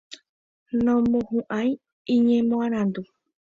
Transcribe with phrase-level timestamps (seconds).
[0.83, 1.69] Nomohu'ãi
[2.15, 3.01] iñemoarandu.